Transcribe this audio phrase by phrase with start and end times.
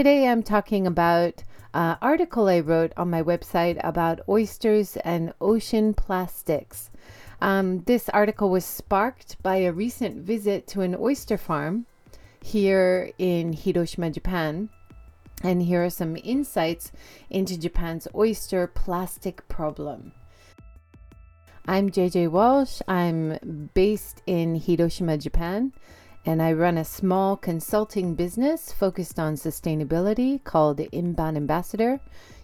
[0.00, 1.44] Today I'm talking about
[1.74, 6.90] an article I wrote on my website about oysters and ocean plastics.
[7.42, 11.84] Um, this article was sparked by a recent visit to an oyster farm
[12.42, 14.70] here in Hiroshima, Japan.
[15.42, 16.92] And here are some insights
[17.28, 20.12] into Japan's oyster plastic problem.
[21.66, 22.80] I'm JJ Walsh.
[22.88, 25.74] I'm based in Hiroshima, Japan,
[26.26, 32.00] and I run a small consulting business focused on sustainability called Inbound Ambassador.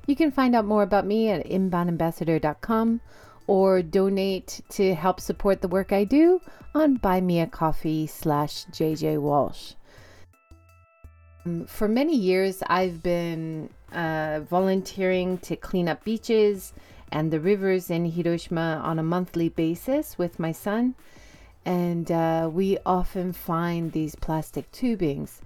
[0.06, 3.00] You can find out more about me at inboundambassador.com
[3.46, 6.40] or donate to help support the work I do
[6.74, 9.74] on Buy Me a Coffee slash JJ Walsh.
[11.44, 16.72] Um, for many years, I've been uh, volunteering to clean up beaches
[17.12, 20.94] and the rivers in Hiroshima on a monthly basis with my son.
[21.66, 25.40] And uh, we often find these plastic tubings.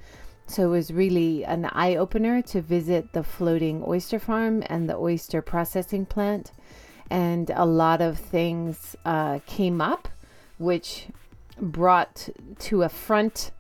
[0.47, 4.97] So it was really an eye opener to visit the floating oyster farm and the
[4.97, 6.53] oyster processing plant.
[7.09, 10.09] And a lot of things uh, came up,
[10.59, 11.07] which
[11.59, 13.51] brought to a front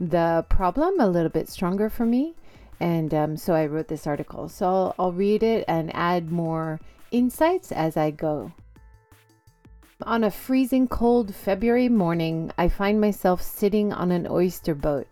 [0.00, 2.34] the problem a little bit stronger for me.
[2.80, 4.48] And um, so I wrote this article.
[4.48, 6.80] So I'll, I'll read it and add more
[7.12, 8.52] insights as I go.
[10.06, 15.06] On a freezing cold February morning, I find myself sitting on an oyster boat,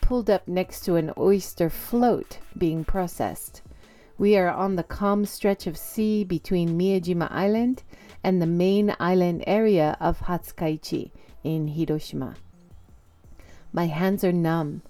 [0.00, 3.62] pulled up next to an oyster float being processed.
[4.18, 7.84] We are on the calm stretch of sea between Miyajima Island
[8.24, 11.12] and the main island area of Hatsukaichi
[11.44, 12.34] in Hiroshima.
[13.72, 14.82] My hands are numb,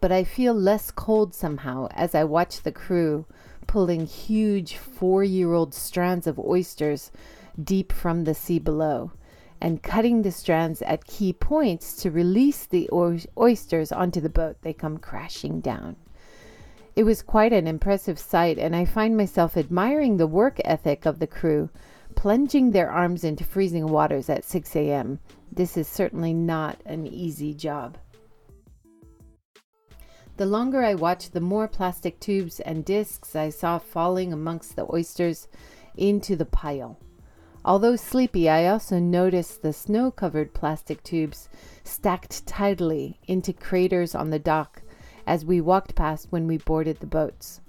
[0.00, 3.26] but I feel less cold somehow as I watch the crew
[3.66, 7.10] pulling huge four year old strands of oysters
[7.62, 9.12] deep from the sea below
[9.60, 12.88] and cutting the strands at key points to release the
[13.38, 14.56] oysters onto the boat.
[14.62, 15.96] They come crashing down.
[16.94, 21.18] It was quite an impressive sight, and I find myself admiring the work ethic of
[21.18, 21.68] the crew,
[22.14, 25.18] plunging their arms into freezing waters at 6 a.m.
[25.52, 27.98] This is certainly not an easy job.
[30.38, 34.86] The longer I watched, the more plastic tubes and discs I saw falling amongst the
[34.92, 35.48] oysters
[35.96, 36.98] into the pile.
[37.68, 41.48] Although sleepy, I also noticed the snow covered plastic tubes
[41.82, 44.82] stacked tidily into craters on the dock
[45.26, 47.60] as we walked past when we boarded the boats.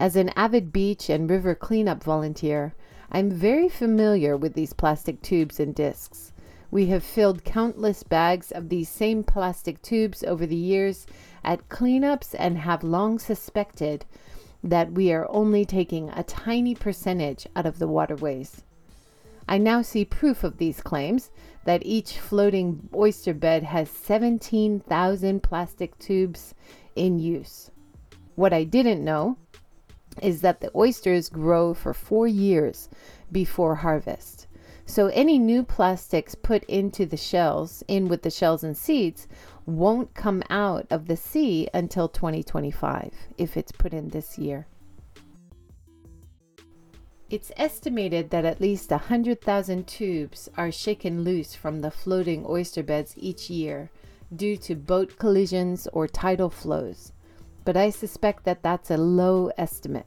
[0.00, 2.72] As an avid beach and river cleanup volunteer,
[3.12, 6.32] I'm very familiar with these plastic tubes and discs.
[6.70, 11.06] We have filled countless bags of these same plastic tubes over the years
[11.44, 14.06] at cleanups and have long suspected
[14.64, 18.62] that we are only taking a tiny percentage out of the waterways.
[19.48, 21.30] I now see proof of these claims
[21.64, 26.54] that each floating oyster bed has 17,000 plastic tubes
[26.96, 27.70] in use.
[28.34, 29.38] What I didn't know
[30.20, 32.88] is that the oysters grow for four years
[33.30, 34.46] before harvest.
[34.84, 39.26] So any new plastics put into the shells, in with the shells and seeds,
[39.66, 44.66] won't come out of the sea until 2025 if it's put in this year.
[47.28, 53.14] It's estimated that at least 100,000 tubes are shaken loose from the floating oyster beds
[53.16, 53.90] each year
[54.34, 57.10] due to boat collisions or tidal flows,
[57.64, 60.06] but I suspect that that's a low estimate.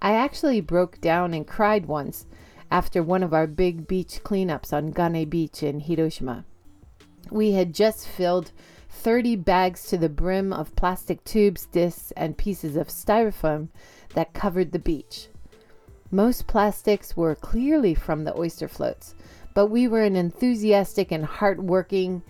[0.00, 2.24] I actually broke down and cried once
[2.70, 6.44] after one of our big beach cleanups on Gane Beach in Hiroshima.
[7.32, 8.52] We had just filled
[8.90, 13.70] 30 bags to the brim of plastic tubes, discs, and pieces of styrofoam
[14.14, 15.28] that covered the beach.
[16.10, 19.14] Most plastics were clearly from the oyster floats,
[19.54, 22.22] but we were an enthusiastic and hardworking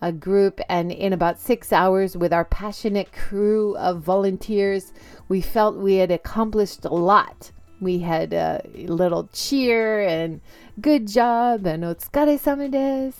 [0.00, 4.92] a uh, group, and in about six hours, with our passionate crew of volunteers,
[5.28, 10.40] we felt we had accomplished a lot we had a little cheer and
[10.80, 13.12] good job and otsukare sama.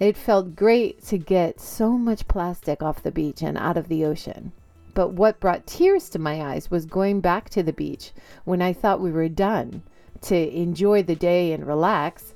[0.00, 4.04] It felt great to get so much plastic off the beach and out of the
[4.04, 4.50] ocean.
[4.94, 8.12] But what brought tears to my eyes was going back to the beach
[8.44, 9.82] when I thought we were done
[10.22, 12.34] to enjoy the day and relax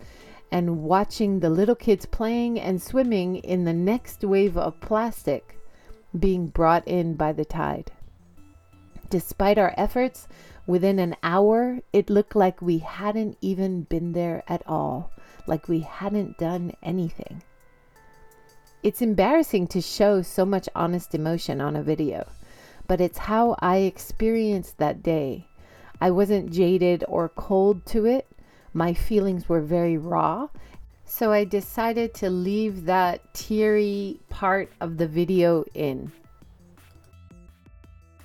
[0.50, 5.58] and watching the little kids playing and swimming in the next wave of plastic
[6.18, 7.92] being brought in by the tide.
[9.10, 10.26] Despite our efforts,
[10.68, 15.10] Within an hour, it looked like we hadn't even been there at all,
[15.46, 17.42] like we hadn't done anything.
[18.82, 22.28] It's embarrassing to show so much honest emotion on a video,
[22.88, 25.46] but it's how I experienced that day.
[26.00, 28.26] I wasn't jaded or cold to it.
[28.72, 30.48] My feelings were very raw.
[31.04, 36.12] So I decided to leave that teary part of the video in.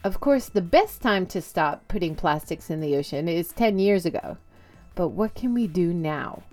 [0.04, 4.06] Of course, the best time to stop putting plastics in the ocean is 10 years
[4.06, 4.38] ago.
[4.95, 6.44] But what can we do now?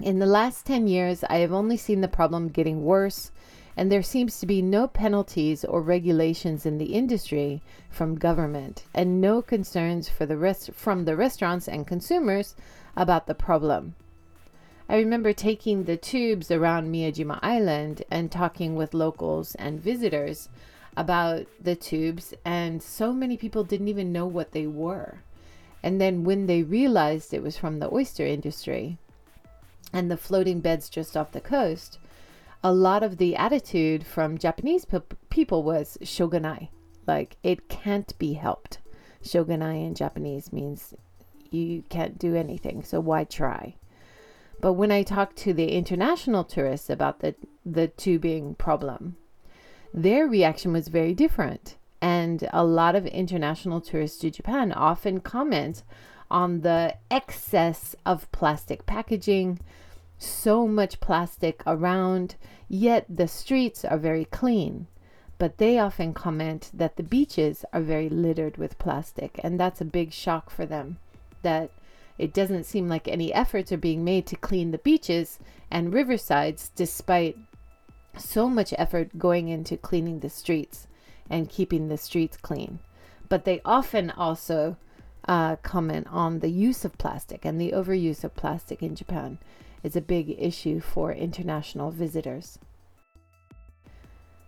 [0.00, 3.31] In the last 10 years, I have only seen the problem getting worse,
[3.76, 9.20] and there seems to be no penalties or regulations in the industry from government and
[9.20, 12.54] no concerns for the rest from the restaurants and consumers
[12.96, 13.94] about the problem.
[14.88, 20.50] I remember taking the tubes around Miyajima Island and talking with locals and visitors
[20.96, 25.22] about the tubes, and so many people didn't even know what they were.
[25.82, 28.98] And then when they realized it was from the oyster industry,
[29.92, 31.98] and the floating beds just off the coast,
[32.64, 35.00] a lot of the attitude from Japanese pe-
[35.30, 36.68] people was shogunai,
[37.06, 38.78] like it can't be helped.
[39.22, 40.94] Shogunai in Japanese means
[41.50, 43.76] you can't do anything, so why try?
[44.60, 47.34] But when I talked to the international tourists about the
[47.66, 49.16] the tubing problem,
[49.92, 51.76] their reaction was very different.
[52.00, 55.84] And a lot of international tourists to Japan often comment
[56.30, 59.60] on the excess of plastic packaging,
[60.22, 62.36] so much plastic around,
[62.68, 64.86] yet the streets are very clean.
[65.38, 69.84] But they often comment that the beaches are very littered with plastic, and that's a
[69.84, 70.98] big shock for them.
[71.42, 71.70] That
[72.18, 75.40] it doesn't seem like any efforts are being made to clean the beaches
[75.70, 77.36] and riversides, despite
[78.16, 80.86] so much effort going into cleaning the streets
[81.28, 82.78] and keeping the streets clean.
[83.28, 84.76] But they often also
[85.26, 89.38] uh, comment on the use of plastic and the overuse of plastic in Japan
[89.82, 92.58] is a big issue for international visitors.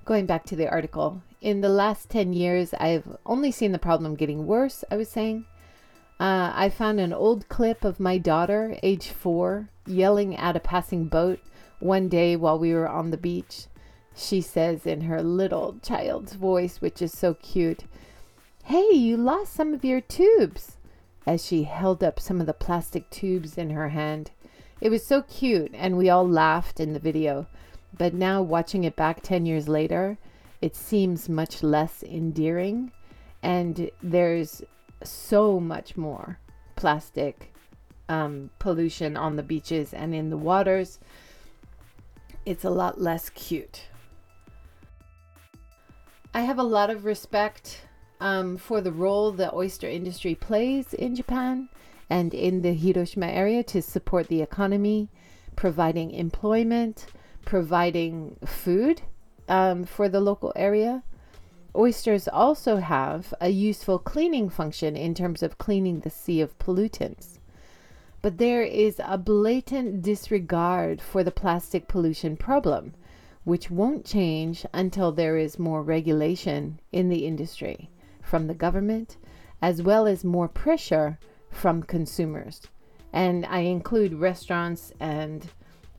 [0.04, 4.14] Going back to the article, in the last 10 years, I've only seen the problem
[4.14, 5.46] getting worse, I was saying.
[6.20, 11.06] Uh, I found an old clip of my daughter, age four, yelling at a passing
[11.06, 11.40] boat
[11.80, 13.66] one day while we were on the beach.
[14.14, 17.84] She says in her little child's voice, which is so cute,
[18.64, 20.78] Hey, you lost some of your tubes,
[21.26, 24.30] as she held up some of the plastic tubes in her hand.
[24.81, 27.47] It was so cute, and we all laughed in the video.
[27.97, 30.19] But now, watching it back 10 years later,
[30.61, 32.93] it seems much less endearing,
[33.43, 34.62] and there's
[35.03, 36.38] so much more
[36.76, 37.55] plastic
[38.09, 40.99] um, pollution on the beaches and in the waters.
[42.44, 43.85] It's a lot less cute.
[46.35, 47.82] I have a lot of respect
[48.21, 51.69] um, for the role the oyster industry plays in Japan
[52.10, 55.08] and in the Hiroshima area to support the economy,
[55.56, 57.06] providing employment,
[57.44, 59.02] providing food
[59.48, 61.02] um, for the local area.
[61.76, 67.38] Oysters also have a useful cleaning function in terms of cleaning the sea of pollutants.
[68.22, 72.94] But there is a blatant disregard for the plastic pollution problem,
[73.44, 77.90] which won't change until there is more regulation in the industry
[78.22, 79.16] from the government,
[79.60, 81.18] as well as more pressure
[81.54, 82.62] from consumers.
[83.12, 85.46] And I include restaurants and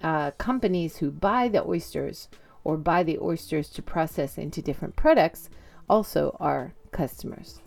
[0.01, 2.27] uh, companies who buy the oysters
[2.63, 5.49] or buy the oysters to process into different products
[5.89, 7.61] also are customers.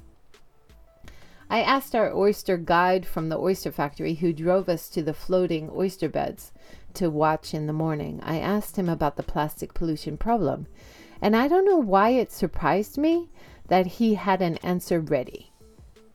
[1.51, 5.71] I asked our oyster guide from the oyster factory who drove us to the floating
[5.75, 6.53] oyster beds
[6.95, 8.21] to watch in the morning.
[8.23, 10.67] I asked him about the plastic pollution problem,
[11.23, 13.31] and I don't know why it surprised me
[13.69, 15.53] that he had an answer ready.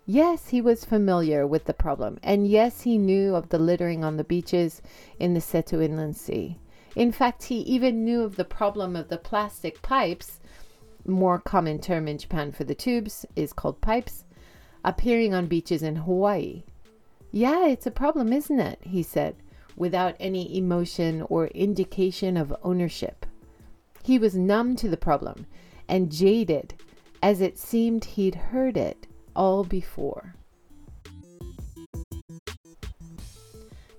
[0.05, 4.17] Yes, he was familiar with the problem, and yes, he knew of the littering on
[4.17, 4.81] the beaches
[5.17, 6.57] in the Seto Inland Sea.
[6.93, 10.41] In fact, he even knew of the problem of the plastic pipes,
[11.07, 14.25] more common term in Japan for the tubes is called pipes,
[14.83, 16.63] appearing on beaches in Hawaii.
[17.31, 18.79] Yeah, it's a problem, isn't it?
[18.81, 19.37] he said,
[19.77, 23.25] without any emotion or indication of ownership.
[24.03, 25.45] He was numb to the problem
[25.87, 26.73] and jaded,
[27.21, 30.35] as it seemed he'd heard it all before.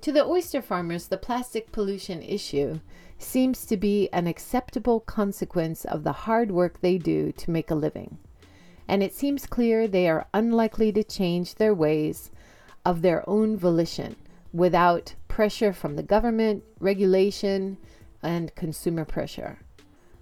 [0.03, 2.81] To the oyster farmers, the plastic pollution issue
[3.19, 7.75] seems to be an acceptable consequence of the hard work they do to make a
[7.75, 8.19] living.
[8.87, 12.31] And it seems clear they are unlikely to change their ways
[12.85, 14.17] of their own volition
[14.53, 17.79] without pressure from the government, regulation,
[18.23, 19.59] and consumer pressure.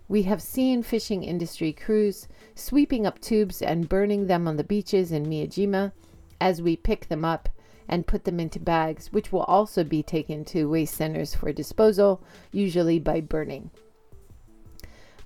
[0.08, 5.12] We have seen fishing industry crews sweeping up tubes and burning them on the beaches
[5.12, 5.92] in Miyajima
[6.40, 7.48] as we pick them up
[7.88, 12.22] and put them into bags, which will also be taken to waste centers for disposal,
[12.50, 13.70] usually by burning.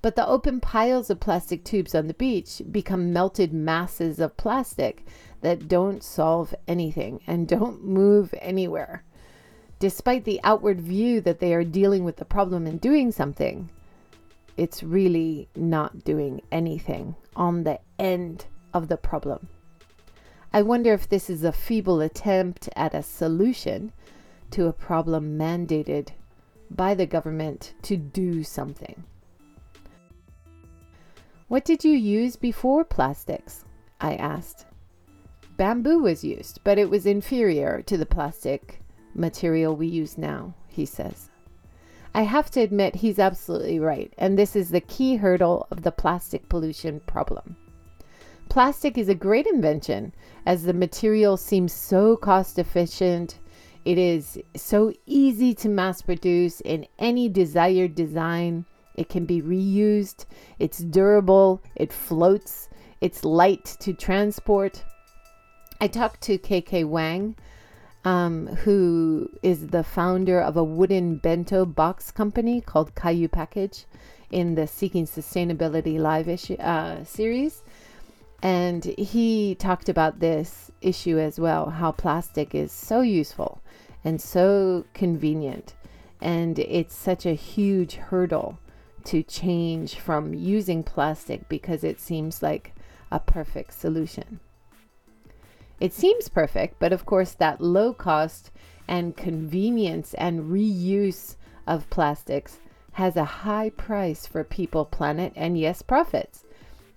[0.03, 5.05] But the open piles of plastic tubes on the beach become melted masses of plastic
[5.41, 9.05] that don't solve anything and don't move anywhere.
[9.79, 13.69] Despite the outward view that they are dealing with the problem and doing something,
[14.57, 19.49] it's really not doing anything on the end of the problem.
[20.53, 23.93] I wonder if this is a feeble attempt at a solution
[24.53, 26.11] to a problem mandated
[26.71, 29.05] by the government to do something.
[31.49, 33.65] What did you use before plastics?
[34.01, 34.67] I asked.
[35.57, 38.83] Bamboo was used, but it was inferior to the plastic
[39.15, 41.31] material we use now, he says.
[42.17, 45.93] I have to admit he's absolutely right, and this is the key hurdle of the
[45.93, 47.57] plastic pollution problem.
[48.49, 50.15] Plastic is a great invention
[50.47, 53.39] as the material seems so cost efficient.
[53.85, 58.65] It is so easy to mass produce in any desired design.
[58.95, 60.25] It can be reused.
[60.59, 61.63] It's durable.
[61.75, 62.71] It floats.
[63.03, 64.83] It's light to transport.
[65.83, 67.37] I talked to KK Wang,
[68.07, 73.85] um, who is the founder of a wooden bento box company called Kayu Package
[74.31, 77.65] in the Seeking Sustainability Live issue, uh, series.
[78.41, 83.61] And he talked about this issue as well how plastic is so useful
[84.05, 85.75] and so convenient.
[86.21, 88.61] And it's such a huge hurdle
[89.07, 92.73] to change from using plastic because it seems like
[93.11, 94.39] a perfect solution.
[95.81, 98.51] It seems perfect, but of course, that low cost
[98.89, 102.61] and convenience and reuse of plastics
[102.93, 106.45] has a high price for people, planet, and yes, profits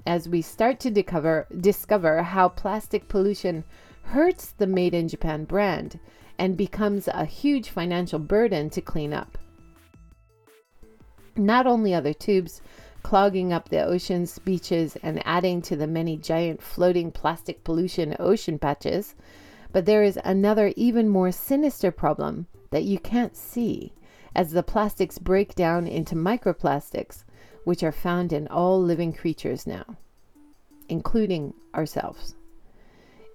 [0.05, 3.63] as we start to discover, discover how plastic pollution
[4.03, 5.99] hurts the Made in Japan brand
[6.37, 9.37] and becomes a huge financial burden to clean up.
[11.35, 12.61] Not only the tubes
[13.03, 18.59] clogging up the oceans, beaches, and adding to the many giant floating plastic pollution ocean
[18.59, 19.15] patches,
[19.71, 23.93] but there is another even more sinister problem that you can't see
[24.35, 27.23] as the plastics break down into microplastics
[27.63, 29.97] which are found in all living creatures now,
[30.87, 32.35] including ourselves.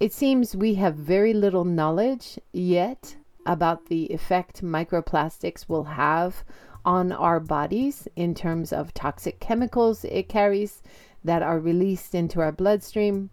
[0.01, 3.17] It seems we have very little knowledge yet
[3.47, 6.43] about the effect microplastics will have
[6.85, 10.83] on our bodies in terms of toxic chemicals it carries
[11.23, 13.31] that are released into our bloodstream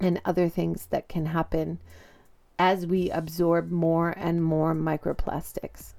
[0.00, 1.78] and other things that can happen
[2.58, 5.94] as we absorb more and more microplastics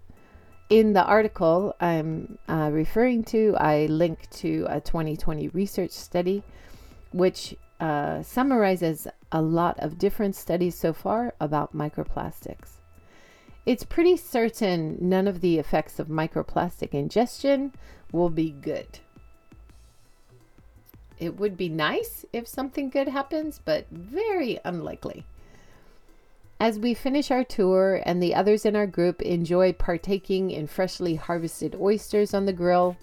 [0.70, 6.44] in the article I'm uh, referring to, I link to a 2020 research study
[7.12, 12.77] which uh, summarizes a lot of different studies so far about microplastics.
[13.68, 17.74] It's pretty certain none of the effects of microplastic ingestion
[18.14, 19.00] will be good.
[21.20, 25.26] It would be nice if something good happens, but very unlikely.
[26.62, 31.16] As we finish our tour and the others in our group enjoy partaking in freshly
[31.16, 32.96] harvested oysters on the grill,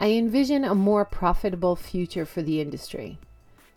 [0.00, 3.18] I envision a more profitable future for the industry.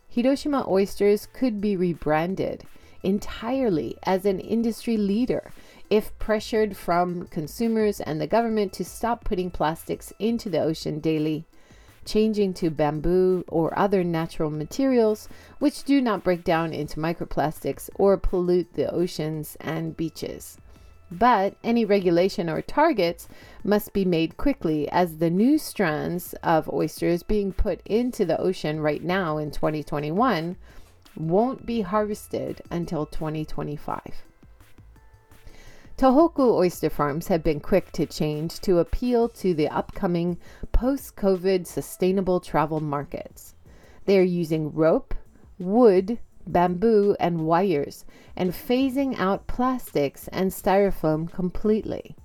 [0.07, 2.63] Hiroshima Oysters could be rebranded
[3.03, 5.51] entirely as an industry leader
[5.89, 11.45] if pressured from consumers and the government to stop putting plastics into the ocean daily
[12.09, 15.29] changing to bamboo or other natural materials
[15.59, 20.57] which do not break down into microplastics or pollute the oceans and beaches.
[21.11, 23.27] But any regulation or targets
[23.63, 28.79] must be made quickly as the new strands of oysters being put into the ocean
[28.79, 30.55] right now in 2021
[31.15, 34.28] won't be harvested until 2025.
[35.99, 40.37] Tohoku oyster farms have been quick to change to appeal to the upcoming
[40.71, 43.53] post COVID sustainable travel markets.
[44.05, 45.13] They are using rope,
[45.57, 48.05] wood, bamboo, and wires
[48.37, 52.15] and phasing out plastics and styrofoam completely.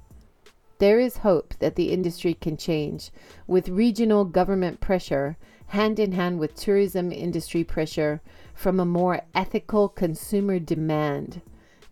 [0.78, 3.10] There is hope that the industry can change
[3.48, 8.22] with regional government pressure hand in hand with tourism industry pressure
[8.54, 11.42] from a more ethical consumer demand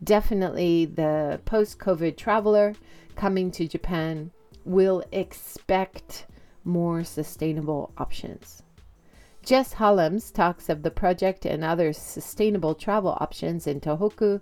[0.02, 2.74] definitely the post COVID traveler
[3.16, 4.30] coming to Japan
[4.64, 6.26] will expect
[6.64, 8.62] more sustainable options.
[9.44, 14.40] Jess Holmes talks of the project and other sustainable travel options in Tohoku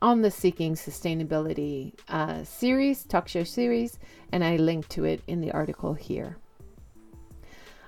[0.00, 3.98] on the Seeking Sustainability uh, series, talk show series,
[4.30, 6.36] and I link to it in the article here.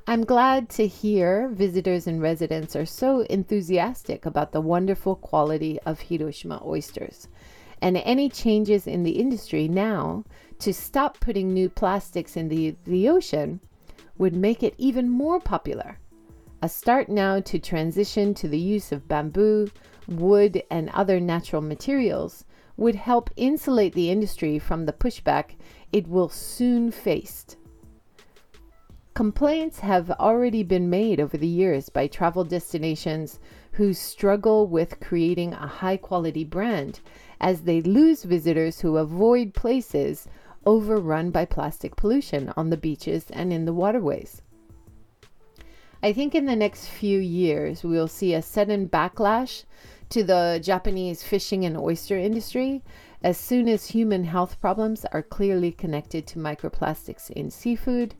[0.08, 6.00] I'm glad to hear visitors and residents are so enthusiastic about the wonderful quality of
[6.00, 7.28] Hiroshima oysters.
[7.82, 10.24] And any changes in the industry now
[10.60, 13.60] to stop putting new plastics in the, the ocean
[14.16, 15.98] would make it even more popular.
[16.62, 19.70] A start now to transition to the use of bamboo,
[20.06, 22.46] wood, and other natural materials
[22.78, 25.56] would help insulate the industry from the pushback
[25.92, 27.58] it will soon face
[29.18, 33.40] Complaints have already been made over the years by travel destinations
[33.72, 37.00] who struggle with creating a high quality brand
[37.40, 40.28] as they lose visitors who avoid places
[40.64, 44.40] overrun by plastic pollution on the beaches and in the waterways.
[46.00, 49.64] I think in the next few years, we'll see a sudden backlash
[50.10, 52.84] to the Japanese fishing and oyster industry
[53.20, 58.14] as soon as human health problems are clearly connected to microplastics in seafood,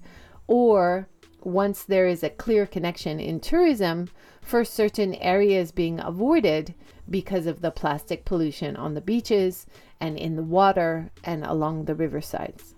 [0.49, 1.09] or
[1.45, 4.09] once there is a clear connection in tourism
[4.41, 6.75] for certain areas being avoided
[7.09, 9.67] because of the plastic pollution on the beaches
[10.01, 12.75] and in the water and along the riversides.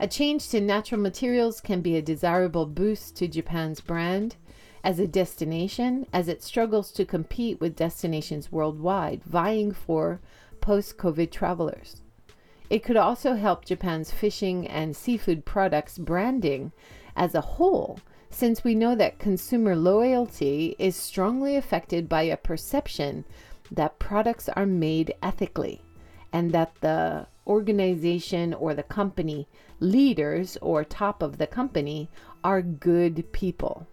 [0.00, 4.36] A change to natural materials can be a desirable boost to Japan's brand
[4.84, 10.20] as a destination as it struggles to compete with destinations worldwide vying for
[10.60, 12.02] post COVID travelers.
[12.70, 16.72] It could also help Japan's fishing and seafood products branding
[17.16, 17.98] as a whole,
[18.30, 23.24] since we know that consumer loyalty is strongly affected by a perception
[23.70, 25.82] that products are made ethically
[26.32, 29.48] and that the organization or the company
[29.80, 32.10] leaders or top of the company
[32.44, 33.86] are good people.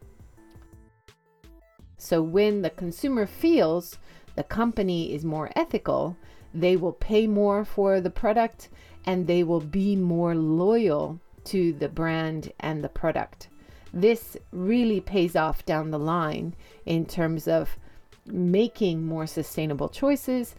[1.98, 3.98] So when the consumer feels
[4.36, 6.18] the company is more ethical,
[6.56, 8.70] they will pay more for the product
[9.06, 13.50] and they will be more loyal to the brand and the product.
[13.94, 17.78] This really pays off down the line in terms of
[18.26, 20.56] making more sustainable choices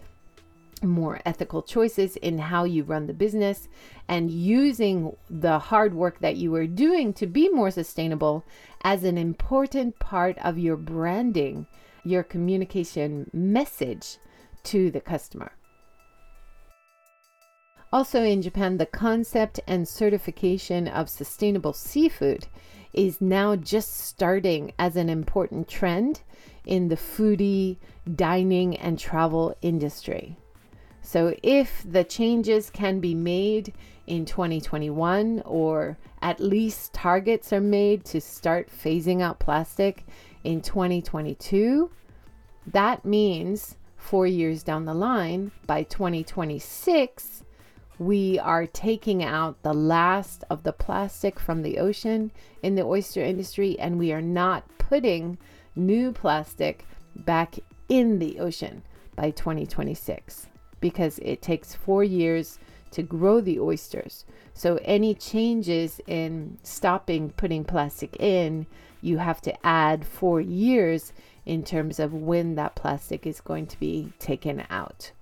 [0.82, 3.68] more ethical choices in how you run the business
[4.08, 8.44] and using the hard work that you are doing to be more sustainable
[8.82, 11.66] as an important part of your branding,
[12.04, 14.18] your communication message
[14.62, 15.52] to the customer.
[17.92, 22.46] Also, in Japan, the concept and certification of sustainable seafood
[22.92, 26.22] is now just starting as an important trend
[26.64, 27.76] in the foodie,
[28.14, 30.36] dining, and travel industry.
[31.00, 33.72] So, if the changes can be made
[34.08, 40.04] in 2021, or at least targets are made to start phasing out plastic
[40.42, 41.88] in 2022,
[42.66, 47.44] that means four years down the line, by 2026,
[47.98, 52.30] we are taking out the last of the plastic from the ocean
[52.62, 55.38] in the oyster industry, and we are not putting
[55.74, 57.56] new plastic back
[57.88, 58.82] in the ocean
[59.14, 60.48] by 2026
[60.80, 62.58] because it takes four years
[62.90, 64.24] to grow the oysters.
[64.54, 68.66] So, any changes in stopping putting plastic in,
[69.02, 71.12] you have to add four years
[71.44, 75.12] in terms of when that plastic is going to be taken out.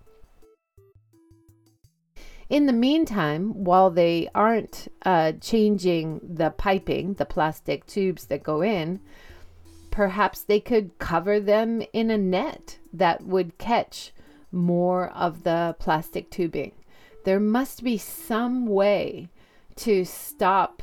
[2.48, 8.62] In the meantime, while they aren't uh, changing the piping, the plastic tubes that go
[8.62, 9.00] in,
[9.90, 14.12] perhaps they could cover them in a net that would catch
[14.52, 16.72] more of the plastic tubing.
[17.24, 19.28] There must be some way
[19.76, 20.83] to stop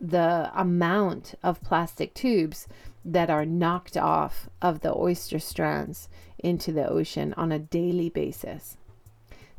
[0.00, 2.68] the amount of plastic tubes
[3.04, 8.76] that are knocked off of the oyster strands into the ocean on a daily basis.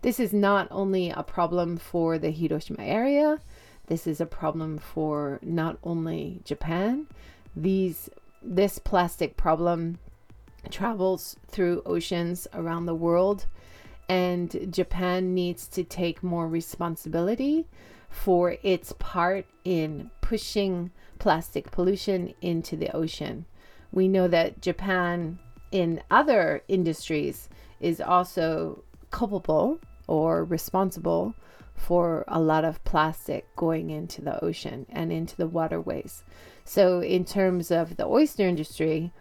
[0.02, 3.40] This is not only a problem for the Hiroshima area,
[3.86, 7.08] this is a problem for not only Japan.
[7.56, 8.10] These
[8.42, 10.00] this plastic problem
[10.72, 13.46] travels through oceans around the world,
[14.10, 17.68] and Japan needs to take more responsibility
[18.10, 23.46] for its part in pushing plastic pollution into the ocean.
[23.92, 25.38] We know that Japan,
[25.72, 31.36] in other industries, is also culpable or responsible
[31.76, 36.24] for a lot of plastic going into the ocean and into the waterways.
[36.64, 39.12] So, in terms of the oyster industry,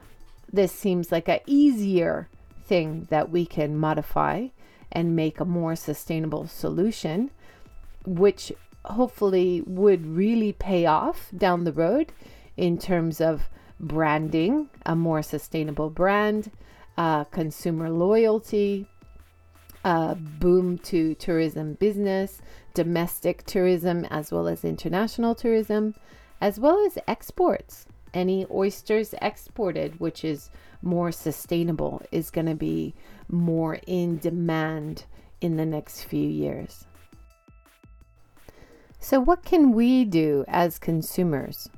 [0.53, 2.29] this seems like a easier
[2.65, 4.49] thing that we can modify
[4.93, 7.31] and make a more sustainable solution,
[8.05, 8.53] which
[8.85, 12.13] hopefully would really pay off down the road
[12.57, 16.51] in terms of branding, a more sustainable brand,
[16.97, 18.87] uh, consumer loyalty,
[19.85, 22.41] uh, boom to tourism business,
[22.75, 25.95] domestic tourism, as well as international tourism,
[26.41, 30.51] as well as exports any oysters exported, which is
[30.83, 32.95] more sustainable, is going to be
[33.29, 35.05] more in demand
[35.41, 36.87] in the next few years.
[38.99, 41.71] So, what can we do as consumers?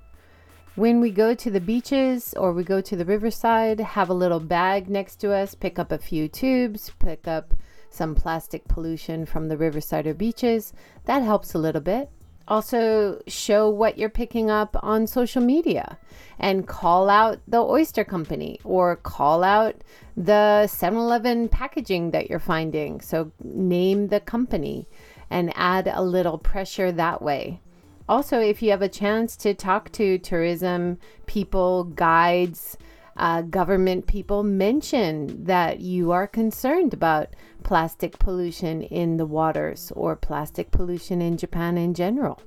[0.75, 4.41] When we go to the beaches or we go to the riverside, have a little
[4.41, 7.55] bag next to us, pick up a few tubes, pick up
[7.93, 10.73] some plastic pollution from the riverside or beaches.
[11.05, 12.11] That helps a little bit.
[12.49, 15.99] Also, show what you're picking up on social media
[16.39, 19.77] and call out the oyster company or call out
[20.17, 23.01] the 7 Eleven packaging that you're finding.
[23.01, 24.89] So, name the company
[25.31, 27.61] and add a little pressure that way.
[28.09, 32.77] Also, if you have a chance to talk to tourism people, guides,
[33.17, 37.29] uh, government people, mention that you are concerned about
[37.63, 42.41] plastic pollution in the waters or plastic pollution in Japan in general.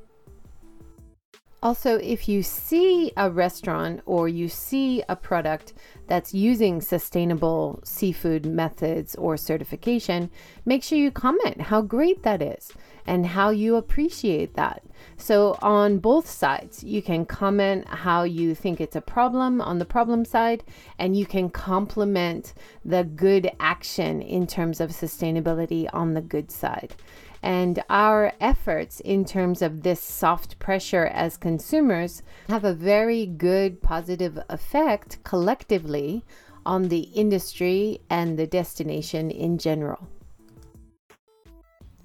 [1.64, 5.74] Also, if you see a restaurant or you see a product
[6.06, 10.30] that's using sustainable seafood methods or certification,
[10.64, 12.72] make sure you comment how great that is
[13.08, 14.84] and how you appreciate that.
[15.18, 19.86] So, on both sides, you can comment how you think it's a problem on the
[19.86, 20.64] problem side,
[21.00, 26.96] and you can compliment the good action in terms of sustainability on the good side.
[27.42, 33.82] And our efforts in terms of this soft pressure as consumers have a very good
[33.82, 36.26] positive effect collectively
[36.66, 40.08] on the industry and the destination in general.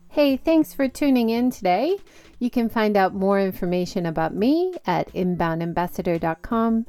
[0.08, 1.96] Hey, thanks for tuning in today.
[2.40, 6.86] You can find out more information about me at inboundambassador.com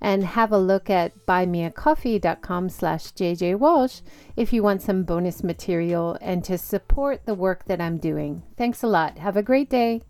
[0.00, 4.02] and have a look at buymeacoffee.com slash jjwalsh
[4.34, 8.42] if you want some bonus material and to support the work that I'm doing.
[8.56, 9.18] Thanks a lot.
[9.18, 10.02] Have a great day.